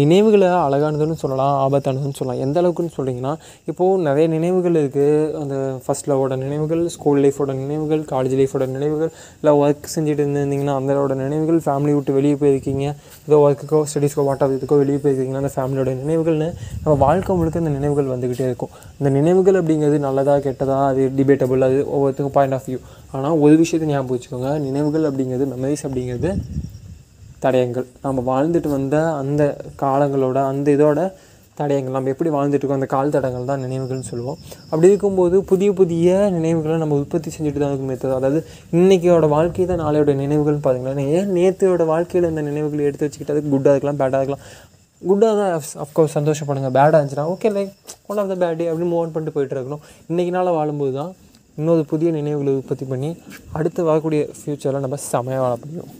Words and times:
நினைவுகளை 0.00 0.48
அழகானதுன்னு 0.66 1.16
சொல்லலாம் 1.22 1.54
ஆபத்தானதுன்னு 1.64 2.16
சொல்லலாம். 2.18 2.40
எந்த 2.46 2.56
அளவுக்குன்னு 2.62 2.94
சொல்கிறீங்கன்னா 2.96 3.32
இப்போது 3.70 4.02
நிறைய 4.08 4.26
நினைவுகள் 4.34 4.76
இருக்குது 4.82 5.30
அந்த 5.42 5.54
ஃபஸ்ட் 5.84 6.08
லவோட 6.10 6.36
நினைவுகள் 6.44 6.82
ஸ்கூல் 6.94 7.20
லைஃபோட 7.24 7.54
நினைவுகள் 7.62 8.02
காலேஜ் 8.12 8.34
லைஃபோட 8.40 8.66
நினைவுகள் 8.76 9.10
இல்லை 9.38 9.54
ஒர்க் 9.62 9.90
செஞ்சுட்டு 9.94 10.22
இருந்திருந்தீங்கன்னா 10.24 10.74
அந்தளோட 10.80 11.14
நினைவுகள் 11.24 11.60
ஃபேமிலி 11.66 11.94
விட்டு 11.96 12.16
வெளியே 12.18 12.36
போயிருக்கீங்க. 12.42 12.84
ஏதோ 13.28 13.38
ஒர்க்குக்கோ 13.46 13.80
ஸ்டடீஸ்க்கோ 13.92 14.24
வாட் 14.28 14.44
ஆஃப் 14.46 14.54
இதுக்கோ 14.56 14.78
வெளியே 14.82 15.00
போயிருக்கீங்கன்னா 15.04 15.42
அந்த 15.44 15.52
ஃபேமிலியோட 15.56 15.94
நினைவுகள்னு 16.02 16.50
நம்ம 16.82 16.96
வாழ்க்கை 17.06 17.36
முழுக்க 17.40 17.64
இந்த 17.64 17.74
நினைவுகள் 17.78 18.12
வந்துக்கிட்டே 18.14 18.46
இருக்கும். 18.50 18.72
இந்த 19.00 19.12
நினைவுகள் 19.18 19.60
அப்படிங்கிறது 19.62 19.98
நல்லதா 20.08 20.36
கெட்டதா 20.46 20.78
அது 20.92 21.04
டிபேட்டபுள் 21.20 21.66
அது 21.68 21.78
ஒவ்வொருத்தருக்கும் 21.96 22.38
பாயிண்ட் 22.38 22.56
ஆஃப் 22.58 22.68
வியூ 22.70 22.80
ஆனால் 23.16 23.36
ஒரு 23.46 23.56
விஷயத்தை 23.64 23.88
ஞாபகம் 23.92 24.14
வச்சுக்கோங்க. 24.16 24.50
நினைவுகள் 24.68 25.06
அப்படிங்கிறது 25.10 25.46
மெமரிஸ் 25.54 25.84
அப்படிங்கிறது 25.88 26.30
தடயங்கள். 27.46 27.88
நம்ம 28.08 28.24
வாழ்ந்துட்டு 28.32 28.70
வந்த 28.76 28.98
அந்த 29.22 29.42
காலங்களோட 29.84 30.38
அந்த 30.50 30.68
இதோட 30.76 31.00
தடயங்கள். 31.58 31.94
நம்ம 31.96 32.10
எப்படி 32.12 32.30
வாழ்ந்துட்டு 32.34 32.62
இருக்கோம்? 32.62 32.80
அந்த 32.80 32.88
கால் 32.94 33.12
தடங்கள் 33.14 33.46
தான் 33.50 33.62
நினைவுகள்னு 33.64 34.06
சொல்லுவோம். 34.10 34.38
அப்படி 34.70 34.88
இருக்கும்போது 34.90 35.36
புதிய 35.50 35.68
புதிய 35.78 36.16
நினைவுகளை 36.34 36.76
நம்ம 36.82 36.96
உற்பத்தி 37.02 37.28
செஞ்சுட்டு 37.34 37.60
தான் 37.62 37.70
இருக்குமே 37.72 37.94
தவிர 38.02 38.16
அதாவது 38.20 38.40
இன்றைக்கியோட 38.78 39.28
வாழ்க்கை 39.34 39.66
தான் 39.70 39.80
நாளையோட 39.84 40.14
நினைவுகள்னு 40.22 40.62
பார்த்தீங்களா 40.66 41.04
ஏன் 41.18 41.30
நேற்றையோட 41.36 41.84
வாழ்க்கையில் 41.92 42.28
இந்த 42.32 42.42
நினைவுகளை 42.48 42.84
எடுத்து 42.88 43.06
வச்சுக்கிட்டு 43.06 43.34
அது 43.34 43.52
குட்டாக 43.54 43.74
இருக்கலாம் 43.74 44.00
பேடாக 44.02 44.20
இருக்கலாம்? 44.22 44.44
குட்டாக 45.02 45.34
தான் 45.40 45.52
அஃப்கோர்ஸ் 45.84 46.16
சந்தோஷப்படுங்க. 46.18 46.70
பேடாக 46.78 46.98
இருந்துச்சுன்னா 46.98 47.28
okay 47.34 47.50
like 47.56 47.72
one 48.10 48.20
of 48.22 48.30
the 48.32 48.36
bad 48.42 48.58
day 48.60 48.66
அப்படின்னு 48.72 48.90
மூவ் 48.92 49.02
ஆன் 49.04 49.14
பண்ணிட்டு 49.14 49.36
போயிட்டு 49.36 49.56
இருக்கணும். 49.56 49.82
இன்றைக்கி 50.10 50.34
நாள் 50.36 50.56
வாழும்போது 50.58 50.94
தான் 51.00 51.12
இன்னொரு 51.60 51.84
புதிய 51.92 52.10
நினைவுகளை 52.18 52.54
உற்பத்தி 52.60 52.86
பண்ணி 52.92 53.10
அடுத்து 53.58 53.88
வரக்கூடிய 53.90 54.22
ஃப்யூச்சரில் 54.38 54.84
நம்ம 54.86 54.98
செமையாக 55.12 55.44
வாழ 55.46 55.54
முடியும். 55.62 55.90